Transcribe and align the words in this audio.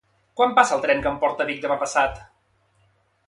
Quan 0.39 0.55
passa 0.59 0.73
el 0.77 0.81
tren 0.85 1.03
que 1.03 1.11
em 1.11 1.19
porta 1.25 1.45
a 1.45 1.49
Vic 1.51 1.61
demà 1.67 1.77
passat? 1.83 2.17